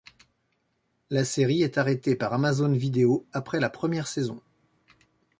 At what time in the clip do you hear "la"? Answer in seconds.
1.11-1.23, 3.59-3.69